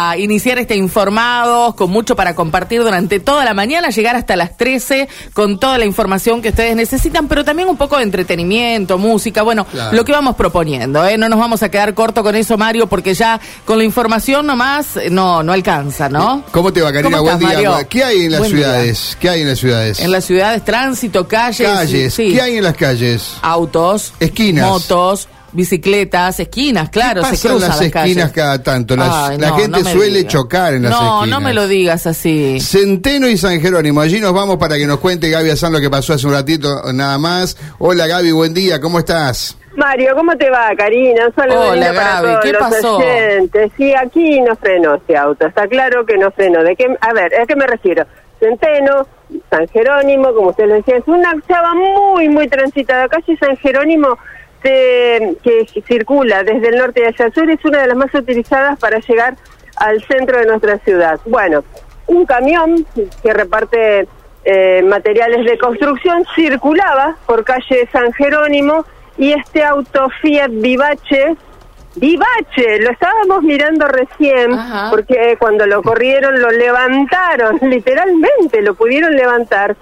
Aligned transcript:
a 0.00 0.16
iniciar 0.16 0.58
este 0.60 0.76
informados, 0.76 1.74
con 1.74 1.90
mucho 1.90 2.14
para 2.14 2.36
compartir 2.36 2.84
durante 2.84 3.18
toda 3.18 3.44
la 3.44 3.52
mañana, 3.52 3.88
llegar 3.90 4.14
hasta 4.14 4.36
las 4.36 4.56
13 4.56 5.08
con 5.32 5.58
toda 5.58 5.76
la 5.76 5.86
información 5.86 6.40
que 6.40 6.50
ustedes 6.50 6.76
necesitan, 6.76 7.26
pero 7.26 7.44
también 7.44 7.68
un 7.68 7.76
poco 7.76 7.96
de 7.96 8.04
entretenimiento, 8.04 8.96
música, 8.96 9.42
bueno, 9.42 9.64
Claro. 9.64 9.96
lo 9.96 10.04
que 10.04 10.12
vamos 10.12 10.36
proponiendo, 10.36 11.04
¿eh? 11.04 11.18
No 11.18 11.28
nos 11.28 11.40
vamos 11.40 11.64
a 11.64 11.68
quedar 11.68 11.94
corto 11.94 12.22
con 12.22 12.36
eso, 12.36 12.56
Mario, 12.56 12.86
porque 12.86 13.12
ya 13.14 13.40
con 13.64 13.76
la 13.78 13.82
información 13.82 14.46
nomás 14.46 14.96
eh, 14.98 15.10
no, 15.10 15.42
no 15.42 15.52
alcanza, 15.52 16.08
¿no? 16.08 16.44
¿Cómo 16.52 16.72
te 16.72 16.80
va, 16.80 16.92
Karina? 16.92 17.10
¿Cómo 17.18 17.22
Buen 17.32 17.34
estás, 17.42 17.56
día. 17.58 17.68
Mario? 17.72 17.88
¿Qué 17.88 18.04
hay 18.04 18.24
en 18.26 18.30
las 18.30 18.38
Buen 18.38 18.52
día. 18.52 18.64
ciudades? 18.66 19.16
¿Qué 19.20 19.28
hay 19.30 19.40
en 19.40 19.48
las 19.48 19.58
ciudades? 19.58 19.98
En 19.98 20.12
las 20.12 20.24
ciudades, 20.24 20.64
tránsito, 20.64 21.26
calles. 21.26 21.68
calles. 21.68 22.14
sí. 22.14 22.34
¿Qué 22.34 22.40
hay 22.40 22.56
en 22.58 22.62
las 22.62 22.76
calles? 22.76 23.32
Autos. 23.42 24.12
Esquinas. 24.20 24.64
Motos, 24.64 25.26
bicicletas, 25.52 26.40
esquinas, 26.40 26.90
claro, 26.90 27.22
¿Qué 27.22 27.36
se 27.36 27.48
pasa 27.48 27.48
en 27.48 27.60
las 27.60 27.68
las 27.68 27.80
esquinas 27.82 28.30
calles. 28.30 28.32
cada 28.32 28.62
tanto? 28.62 28.96
Las- 28.96 29.28
Ay, 29.30 29.38
la 29.38 29.48
no, 29.48 29.56
gente 29.56 29.82
no 29.82 29.90
suele 29.90 30.26
chocar 30.26 30.74
en 30.74 30.82
las 30.84 30.92
no, 30.92 31.18
esquinas. 31.20 31.28
No, 31.40 31.46
me 31.46 31.54
lo 31.54 31.66
digas 31.68 32.06
así. 32.06 32.60
Centeno 32.60 33.28
y 33.28 33.36
San 33.36 33.60
Jerónimo. 33.60 34.00
Allí 34.00 34.20
nos 34.20 34.32
vamos 34.32 34.56
para 34.56 34.76
que 34.76 34.86
nos 34.86 34.98
cuente 35.00 35.30
Gaby 35.30 35.50
Azán 35.50 35.72
lo 35.72 35.80
que 35.80 35.90
pasó 35.90 36.14
hace 36.14 36.26
un 36.26 36.32
ratito 36.34 36.92
nada 36.92 37.18
más. 37.18 37.56
Hola 37.78 38.06
Gaby, 38.06 38.32
buen 38.32 38.54
día, 38.54 38.80
¿cómo 38.80 38.98
estás? 38.98 39.56
Mario, 39.76 40.12
¿cómo 40.16 40.36
te 40.36 40.50
va, 40.50 40.70
Karina? 40.76 41.28
Un 41.28 41.34
saludo 41.36 41.68
Hola, 41.70 41.86
para 41.94 42.12
Gaby, 42.14 42.26
todos 42.28 42.40
¿qué 42.44 42.52
los 42.52 42.60
pasó? 42.62 42.96
oyentes. 42.96 43.72
Sí, 43.76 43.94
aquí 43.94 44.40
no 44.40 44.56
frenó 44.56 44.96
este 44.96 45.16
auto, 45.16 45.46
está 45.46 45.68
claro 45.68 46.04
que 46.04 46.18
no 46.18 46.30
frenó. 46.32 46.64
¿De 46.64 46.74
qué? 46.74 46.86
A 47.00 47.12
ver, 47.12 47.32
¿a 47.40 47.46
qué 47.46 47.54
me 47.54 47.66
refiero? 47.66 48.04
Centeno, 48.40 49.06
San 49.50 49.66
Jerónimo, 49.68 50.32
como 50.34 50.50
usted 50.50 50.66
lo 50.66 50.74
decía, 50.74 50.96
es 50.96 51.04
una 51.06 51.32
chava 51.46 51.74
muy, 51.74 52.28
muy 52.28 52.48
transitada. 52.48 53.08
Calle 53.08 53.36
San 53.38 53.56
Jerónimo, 53.58 54.18
se- 54.62 55.36
que 55.42 55.66
circula 55.86 56.42
desde 56.42 56.68
el 56.68 56.76
norte 56.78 57.06
hacia 57.06 57.26
el 57.26 57.32
sur, 57.34 57.50
es 57.50 57.64
una 57.64 57.80
de 57.82 57.86
las 57.88 57.96
más 57.96 58.12
utilizadas 58.14 58.78
para 58.78 58.98
llegar 58.98 59.36
al 59.76 60.02
centro 60.04 60.38
de 60.38 60.46
nuestra 60.46 60.78
ciudad. 60.78 61.20
Bueno, 61.26 61.64
un 62.06 62.24
camión 62.26 62.84
que 63.22 63.32
reparte 63.32 64.08
eh, 64.44 64.82
materiales 64.82 65.44
de 65.44 65.58
construcción 65.58 66.24
circulaba 66.34 67.16
por 67.26 67.44
calle 67.44 67.88
San 67.92 68.12
Jerónimo 68.14 68.84
y 69.18 69.32
este 69.32 69.62
auto 69.62 70.08
Fiat 70.22 70.50
Vivace, 70.52 71.36
Vivace, 71.96 72.78
lo 72.80 72.90
estábamos 72.90 73.42
mirando 73.42 73.88
recién 73.88 74.52
Ajá. 74.54 74.90
porque 74.90 75.36
cuando 75.38 75.66
lo 75.66 75.82
corrieron 75.82 76.40
lo 76.40 76.50
levantaron, 76.50 77.58
literalmente 77.62 78.62
lo 78.62 78.74
pudieron 78.74 79.14
levantar. 79.16 79.76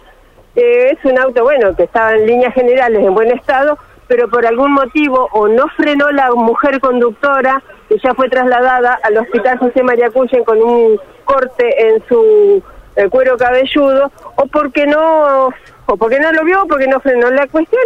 Eh, 0.54 0.96
es 0.98 1.04
un 1.04 1.18
auto, 1.18 1.42
bueno, 1.44 1.76
que 1.76 1.82
estaba 1.82 2.14
en 2.14 2.26
líneas 2.26 2.54
generales 2.54 3.02
en 3.04 3.14
buen 3.14 3.30
estado, 3.32 3.78
pero 4.08 4.28
por 4.28 4.46
algún 4.46 4.72
motivo 4.72 5.28
o 5.32 5.48
no 5.48 5.66
frenó 5.76 6.10
la 6.12 6.30
mujer 6.32 6.80
conductora, 6.80 7.62
que 7.88 7.98
ya 7.98 8.14
fue 8.14 8.28
trasladada 8.28 8.98
al 9.02 9.16
hospital 9.18 9.58
José 9.58 9.82
María 9.82 10.10
Cuyen 10.10 10.44
con 10.44 10.62
un 10.62 11.00
corte 11.24 11.88
en 11.88 12.02
su 12.08 12.62
eh, 12.96 13.08
cuero 13.08 13.36
cabelludo, 13.36 14.10
o 14.36 14.46
porque 14.46 14.86
no, 14.86 15.48
o 15.86 15.96
porque 15.96 16.20
no 16.20 16.32
lo 16.32 16.44
vio, 16.44 16.62
o 16.62 16.66
porque 16.66 16.86
no 16.86 17.00
frenó. 17.00 17.30
La 17.30 17.46
cuestión 17.46 17.82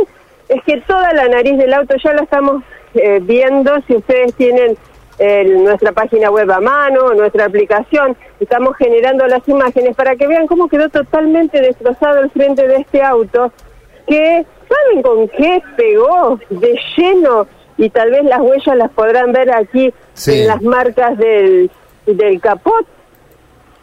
es 0.49 0.63
que 0.65 0.81
toda 0.83 1.13
la 1.13 1.29
nariz 1.29 1.57
del 1.57 1.73
auto 1.73 1.97
ya 2.03 2.13
la 2.13 2.23
estamos 2.23 2.63
eh, 2.95 3.21
viendo, 3.23 3.81
si 3.87 3.97
ustedes 3.97 4.35
tienen 4.35 4.77
eh, 5.19 5.45
nuestra 5.45 5.93
página 5.93 6.31
web 6.31 6.51
a 6.51 6.61
mano, 6.61 7.13
nuestra 7.15 7.45
aplicación, 7.45 8.17
estamos 8.41 8.77
generando 8.77 9.27
las 9.27 9.47
imágenes 9.49 9.95
para 9.95 10.17
que 10.17 10.27
vean 10.27 10.47
cómo 10.47 10.69
quedó 10.69 10.89
totalmente 10.89 11.61
destrozado 11.61 12.21
el 12.21 12.31
frente 12.31 12.67
de 12.67 12.77
este 12.77 13.03
auto, 13.03 13.53
que 14.07 14.47
¿saben 14.71 15.03
con 15.03 15.29
qué 15.29 15.61
pegó 15.77 16.39
de 16.49 16.79
lleno? 16.97 17.47
Y 17.77 17.91
tal 17.91 18.11
vez 18.11 18.25
las 18.25 18.41
huellas 18.41 18.77
las 18.77 18.91
podrán 18.93 19.33
ver 19.33 19.51
aquí 19.53 19.93
Sí. 20.15 20.41
en 20.41 20.47
las 20.49 20.63
marcas 20.63 21.17
del, 21.19 21.71
del 22.07 22.41
capot, 22.41 22.87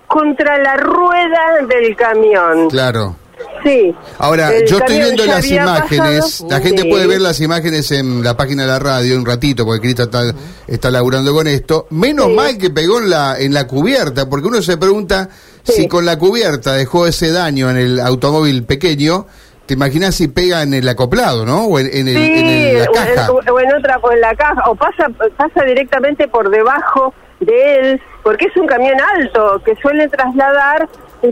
contra 0.07 0.57
la 0.59 0.77
rueda 0.77 1.65
del 1.67 1.95
camión. 1.95 2.69
Claro. 2.69 3.15
Sí. 3.63 3.93
Ahora, 4.17 4.51
El 4.55 4.65
yo 4.67 4.77
estoy 4.77 4.97
viendo 4.97 5.25
las 5.25 5.49
imágenes. 5.51 6.21
pasado. 6.21 6.49
La 6.49 6.59
gente 6.59 6.81
Sí. 6.83 6.89
puede 6.89 7.05
ver 7.07 7.21
las 7.21 7.39
imágenes 7.39 7.91
en 7.91 8.23
la 8.23 8.35
página 8.35 8.63
de 8.63 8.67
la 8.69 8.79
radio 8.79 9.15
un 9.17 9.25
ratito, 9.25 9.63
porque 9.65 9.81
Crista 9.81 10.03
está, 10.03 10.33
está 10.67 10.89
laburando 10.89 11.33
con 11.33 11.45
esto. 11.47 11.85
Menos 11.91 12.27
Sí. 12.27 12.33
mal 12.33 12.57
que 12.57 12.69
pegó 12.71 12.99
en 12.99 13.09
la, 13.09 13.39
en 13.39 13.53
la 13.53 13.67
cubierta, 13.67 14.27
porque 14.29 14.47
uno 14.47 14.61
se 14.61 14.77
pregunta 14.77 15.29
Sí. 15.63 15.73
si 15.73 15.87
con 15.87 16.05
la 16.05 16.17
cubierta 16.17 16.73
dejó 16.73 17.05
ese 17.07 17.31
daño 17.31 17.69
en 17.69 17.77
el 17.77 17.99
automóvil 17.99 18.63
pequeño. 18.63 19.27
¿Te 19.67 19.73
imaginas 19.73 20.15
si 20.15 20.27
pega 20.29 20.63
en 20.63 20.73
el 20.73 20.87
acoplado, 20.87 21.45
no? 21.45 21.65
O 21.65 21.77
en, 21.79 21.87
en 21.87 22.07
el- 22.07 22.15
Sí, 22.15 22.39
en 22.39 22.47
el- 22.47 22.73
la 22.79 22.89
o 22.89 22.95
en- 22.95 23.15
caja. 23.15 23.31
O, 23.31 23.59
en 23.59 23.73
otra, 23.75 23.97
o 24.01 24.11
en 24.11 24.21
la 24.21 24.33
caja, 24.35 24.63
o 24.69 24.75
pasa, 24.75 25.07
pasa 25.35 25.63
directamente 25.65 26.27
por 26.27 26.49
debajo 26.49 27.13
de 27.41 27.75
él, 27.79 28.01
porque 28.23 28.45
es 28.45 28.55
un 28.57 28.65
camión 28.65 28.97
alto 28.99 29.61
que 29.63 29.75
suele 29.75 30.07
trasladar 30.07 30.87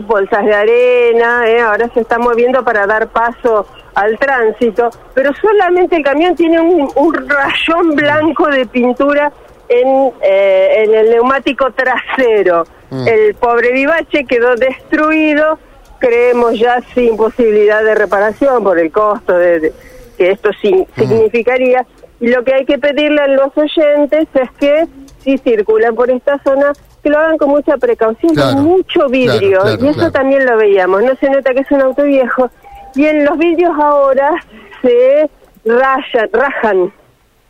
bolsas 0.06 0.44
de 0.44 0.54
arena, 0.54 1.48
eh, 1.48 1.60
ahora 1.60 1.88
se 1.94 2.00
está 2.00 2.18
moviendo 2.18 2.62
para 2.64 2.86
dar 2.86 3.08
paso 3.08 3.66
al 3.94 4.18
tránsito, 4.18 4.90
pero 5.14 5.32
solamente 5.40 5.96
el 5.96 6.02
camión 6.04 6.34
tiene 6.36 6.60
un, 6.60 6.90
un 6.94 7.28
rayón 7.28 7.94
blanco 7.96 8.46
de 8.48 8.66
pintura 8.66 9.32
en, 9.68 10.12
eh, 10.22 10.84
en 10.84 10.94
el 10.94 11.10
neumático 11.10 11.70
trasero. 11.72 12.64
Mm. 12.90 13.08
El 13.08 13.34
pobre 13.36 13.72
vivache 13.72 14.24
quedó 14.28 14.54
destruido, 14.56 15.58
creemos 15.98 16.58
ya 16.58 16.80
sin 16.94 17.16
posibilidad 17.16 17.82
de 17.84 17.94
reparación 17.94 18.62
por 18.62 18.78
el 18.78 18.90
costo 18.92 19.36
de, 19.36 19.60
de- 19.60 19.72
que 20.16 20.30
esto 20.30 20.50
sin- 20.60 20.86
significaría. 20.96 21.86
Y 22.20 22.28
lo 22.28 22.42
que 22.44 22.54
hay 22.54 22.64
que 22.64 22.78
pedirle 22.78 23.20
a 23.20 23.28
los 23.28 23.56
oyentes 23.56 24.26
es 24.34 24.50
que 24.58 24.86
si 25.18 25.36
circulan 25.38 25.94
por 25.94 26.10
esta 26.10 26.38
zona, 26.42 26.72
que 27.02 27.10
lo 27.10 27.18
hagan 27.18 27.36
con 27.36 27.50
mucha 27.50 27.76
precaución, 27.76 28.34
Claro, 28.34 28.54
con 28.54 28.64
mucho 28.64 29.08
vidrio. 29.08 29.60
claro, 29.60 29.76
claro, 29.78 29.84
y 29.84 29.88
eso 29.88 30.10
también 30.10 30.46
lo 30.46 30.56
veíamos. 30.56 31.02
No 31.02 31.14
se 31.16 31.28
nota 31.28 31.52
que 31.52 31.60
es 31.60 31.70
un 31.70 31.82
auto 31.82 32.04
viejo. 32.04 32.48
Y 32.94 33.04
en 33.06 33.24
los 33.26 33.36
vidrios 33.36 33.72
ahora 33.78 34.30
se 34.82 35.28
rayan, 35.66 36.30
rajan, 36.32 36.92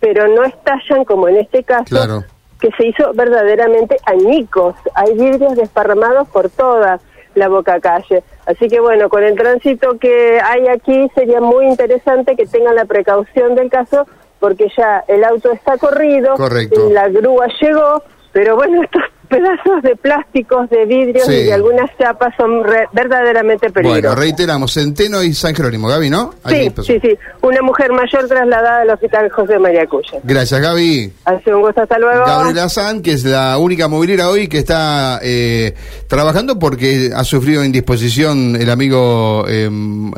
pero 0.00 0.26
no 0.28 0.42
estallan 0.44 1.04
como 1.04 1.28
en 1.28 1.36
este 1.36 1.62
caso 1.62 2.24
que 2.58 2.70
se 2.76 2.88
hizo 2.88 3.12
verdaderamente 3.14 3.96
añicos. 4.06 4.74
Hay 4.94 5.12
vidrios 5.14 5.54
desparramados 5.56 6.26
por 6.28 6.48
toda 6.50 6.98
la 7.36 7.48
boca 7.48 7.78
calle. 7.80 8.24
Así 8.46 8.68
que 8.68 8.80
bueno, 8.80 9.08
con 9.08 9.22
el 9.22 9.36
tránsito 9.36 9.98
que 9.98 10.40
hay 10.40 10.66
aquí 10.68 11.08
sería 11.14 11.40
muy 11.40 11.66
interesante 11.66 12.34
que 12.34 12.46
tengan 12.46 12.74
la 12.74 12.84
precaución 12.84 13.54
del 13.54 13.70
caso 13.70 14.06
porque 14.40 14.68
ya 14.76 15.04
el 15.08 15.24
auto 15.24 15.52
está 15.52 15.78
corrido, 15.78 16.34
Correcto. 16.34 16.90
la 16.90 17.08
grúa 17.08 17.46
llegó, 17.60 18.02
pero 18.32 18.56
bueno, 18.56 18.82
estos 18.84 19.02
pedazos 19.26 19.82
de 19.82 19.96
plásticos, 19.96 20.68
de 20.70 20.84
vidrios 20.86 21.26
Sí. 21.26 21.32
y 21.34 21.44
de 21.44 21.52
algunas 21.52 21.90
chapas 21.98 22.34
son 22.36 22.64
re- 22.64 22.88
verdaderamente 22.92 23.68
Bueno, 23.68 23.90
peligrosos. 23.90 24.18
reiteramos, 24.18 24.72
Centeno 24.74 25.22
y 25.22 25.32
San 25.34 25.54
Jerónimo. 25.54 25.88
Gaby, 25.88 26.10
¿no? 26.10 26.34
Sí, 26.48 26.70
sí, 26.84 26.98
sí. 27.02 27.16
Una 27.42 27.62
mujer 27.62 27.92
mayor 27.92 28.26
trasladada 28.28 28.80
al 28.82 28.90
hospital 28.90 29.28
José 29.30 29.58
María 29.58 29.86
Cuya. 29.86 30.18
Gracias, 30.22 30.60
Gaby. 30.60 31.12
Hace 31.24 31.54
un 31.54 31.62
gusto, 31.62 31.82
hasta 31.82 31.98
luego. 31.98 32.24
Gabriela 32.24 32.68
San, 32.68 33.02
que 33.02 33.12
es 33.12 33.24
la 33.24 33.58
única 33.58 33.88
movilera 33.88 34.28
hoy 34.30 34.48
que 34.48 34.58
está 34.58 35.20
eh, 35.22 35.74
trabajando 36.08 36.58
porque 36.58 37.10
ha 37.14 37.24
sufrido 37.24 37.64
indisposición 37.64 38.56
el 38.56 38.70
amigo 38.70 39.44
eh, 39.48 39.68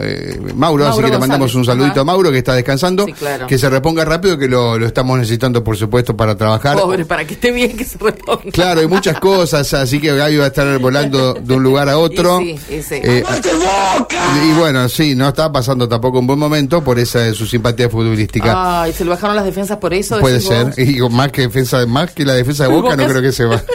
eh, 0.00 0.38
Mauro, 0.54 0.86
así 0.86 1.02
que 1.02 1.10
le 1.10 1.18
mandamos 1.18 1.54
un 1.54 1.64
saludito 1.64 1.92
Ajá. 1.92 2.00
a 2.00 2.04
Mauro 2.04 2.30
que 2.30 2.38
está 2.38 2.54
descansando, 2.54 3.06
Sí, 3.06 3.12
claro. 3.12 3.46
que 3.46 3.58
se 3.58 3.68
reponga 3.70 4.04
rápido 4.04 4.38
que 4.38 4.48
lo, 4.48 4.78
lo 4.78 4.86
estamos 4.86 5.18
necesitando 5.18 5.62
por 5.64 5.76
supuesto 5.76 6.16
para 6.16 6.36
trabajar. 6.36 6.76
Pobre, 6.76 7.04
para 7.04 7.24
que 7.24 7.34
esté 7.34 7.50
bien 7.52 7.76
que 7.76 7.84
se 7.84 7.98
reponga. 7.98 8.50
Claro, 8.52 8.80
hay 8.80 8.86
muchas 8.98 9.20
cosas, 9.20 9.74
así 9.74 10.00
que 10.00 10.14
Gaby 10.14 10.36
va 10.36 10.44
a 10.44 10.48
estar 10.48 10.78
volando 10.78 11.34
de 11.34 11.54
un 11.54 11.62
lugar 11.62 11.88
a 11.88 11.98
otro. 11.98 12.40
Y 12.40 12.58
sí, 12.58 12.76
y 12.76 12.82
sí. 12.82 12.94
Eh, 13.02 13.24
y 14.44 14.52
bueno, 14.58 14.88
sí, 14.88 15.14
no 15.14 15.28
está 15.28 15.50
pasando 15.50 15.88
tampoco 15.88 16.18
un 16.18 16.26
buen 16.26 16.38
momento 16.38 16.82
por 16.82 16.98
esa 16.98 17.32
su 17.34 17.46
simpatía 17.46 17.88
futbolística. 17.88 18.82
Ay, 18.82 18.92
se 18.92 19.04
le 19.04 19.10
bajaron 19.10 19.36
las 19.36 19.44
defensas 19.44 19.78
por 19.78 19.94
eso. 19.94 20.18
Puede 20.20 20.40
ser. 20.40 20.74
Y 20.78 21.00
más 21.10 21.30
que 21.32 21.42
defensa, 21.42 21.86
más 21.86 22.12
que 22.12 22.24
la 22.24 22.34
defensa 22.34 22.64
de 22.64 22.68
Boca, 22.74 22.96
no 22.96 23.02
Boca 23.02 23.08
creo 23.08 23.22
que 23.22 23.32
se 23.32 23.44
va. 23.44 23.62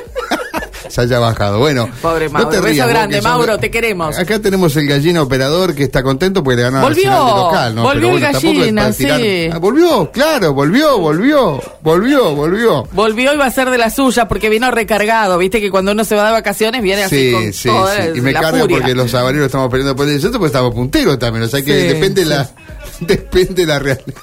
se 0.93 1.01
haya 1.01 1.17
bajado. 1.19 1.57
Bueno, 1.59 1.90
Pobre 2.01 2.29
Mauro. 2.29 2.49
Beso 2.61 2.84
vos, 2.84 2.90
grande, 2.91 3.16
que 3.16 3.22
sos- 3.23 3.31
Mauro, 3.31 3.57
te 3.57 3.72
queremos. 3.72 4.17
Acá 4.19 4.40
tenemos 4.40 4.75
el 4.75 4.87
gallina 4.87 5.22
operador 5.23 5.73
que 5.73 5.84
está 5.84 6.03
contento 6.03 6.43
porque 6.43 6.57
le 6.57 6.61
ganaron 6.63 6.87
Volvió, 6.90 7.11
al 7.11 7.17
Arsenal 7.17 7.35
de 7.35 7.41
local, 7.41 7.75
¿no? 7.75 7.81
volvió 7.84 8.01
Pero 8.01 8.17
el 8.17 8.23
es 8.23 8.34
gallina, 8.43 8.81
para 8.84 8.93
sí. 8.93 9.49
Ah, 9.51 9.57
volvió, 9.57 10.11
claro, 10.11 10.53
volvió, 10.53 10.99
volvió, 10.99 11.59
volvió, 11.81 12.35
volvió. 12.35 12.84
Volvió 12.91 13.34
y 13.34 13.37
va 13.37 13.45
a 13.47 13.51
ser 13.51 13.69
de 13.72 13.78
la 13.79 13.90
suya 13.90 14.28
porque 14.28 14.49
vino 14.49 14.69
recargado. 14.69 15.37
Viste 15.40 15.59
que 15.59 15.72
cuando 15.72 15.91
uno 15.93 16.03
se 16.05 16.16
va 16.16 16.28
de 16.28 16.31
vacaciones 16.34 16.81
viene 16.84 17.03
así 17.05 17.16
Sí, 17.29 17.31
con 17.34 17.53
sí, 17.53 17.67
toda 17.69 17.96
sí. 18.01 18.09
Y 18.16 18.22
me 18.22 18.31
la 18.31 18.41
carga 18.41 18.59
furia. 18.61 18.78
porque 18.78 18.93
los 18.93 19.09
sabaneros 19.09 19.47
estamos 19.47 19.69
peleando 19.72 19.96
por 19.96 20.07
el 20.07 20.13
descenso 20.13 20.37
porque 20.37 20.47
estamos 20.47 20.73
punteros 20.75 21.17
también. 21.17 21.43
O 21.46 21.47
sea 21.47 21.63
que 21.63 21.81
Sí, 21.81 21.87
depende 21.87 22.23
sí. 22.23 22.29
la 22.29 22.49
depende 22.99 23.66
la 23.66 23.79
realidad. 23.79 24.13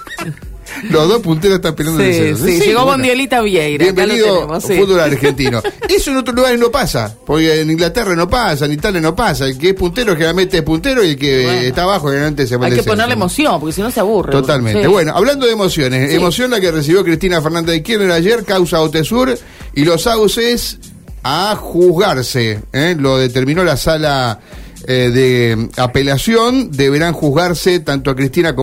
Los 0.90 1.08
dos 1.08 1.20
punteros 1.22 1.56
están 1.56 1.74
peleando 1.74 2.02
el 2.02 2.36
Sí, 2.36 2.44
sí, 2.44 2.60
llegó 2.60 2.84
bueno. 2.84 2.98
Bondiolita 2.98 3.40
Vieira. 3.40 3.84
Bienvenido 3.84 4.34
tenemos, 4.34 4.64
sí. 4.64 4.76
fútbol 4.78 5.00
argentino. 5.00 5.62
Eso 5.88 6.10
en 6.10 6.16
otros 6.18 6.36
lugares 6.36 6.58
no 6.58 6.70
pasa, 6.70 7.16
porque 7.24 7.60
en 7.60 7.70
Inglaterra 7.70 8.14
no 8.14 8.28
pasa, 8.28 8.64
en 8.66 8.72
Italia 8.72 9.00
no 9.00 9.14
pasa. 9.14 9.46
El 9.46 9.58
que 9.58 9.70
es 9.70 9.74
puntero 9.74 10.14
generalmente 10.14 10.58
es 10.58 10.62
puntero 10.62 11.04
y 11.04 11.10
el 11.10 11.16
que 11.18 11.44
Bueno. 11.44 11.60
está 11.60 11.82
abajo 11.84 12.06
generalmente 12.08 12.46
se 12.46 12.56
va 12.56 12.66
Hay 12.66 12.72
que 12.74 12.82
ponerle 12.82 13.14
emoción 13.14 13.58
porque 13.60 13.72
si 13.72 13.80
no 13.82 13.90
se 13.90 14.00
aburre. 14.00 14.32
Totalmente. 14.32 14.86
Bueno, 14.86 15.12
hablando 15.14 15.46
de 15.46 15.52
emociones, 15.52 16.12
emoción 16.12 16.50
la 16.50 16.60
que 16.60 16.70
recibió 16.70 17.04
Cristina 17.04 17.40
Fernández 17.40 17.74
de 17.74 17.82
Kirchner 17.82 18.10
ayer, 18.10 18.44
causa 18.44 18.80
Otesur 18.80 19.36
y 19.74 19.84
los 19.84 20.02
sauces 20.02 20.78
a 21.22 21.54
juzgarse. 21.56 22.60
¿eh? 22.72 22.96
Lo 22.98 23.18
determinó 23.18 23.62
la 23.64 23.76
sala 23.76 24.40
eh, 24.86 25.10
de 25.12 25.68
apelación. 25.76 26.70
Deberán 26.70 27.12
juzgarse 27.12 27.80
tanto 27.80 28.10
a 28.10 28.16
Cristina 28.16 28.50
como 28.54 28.58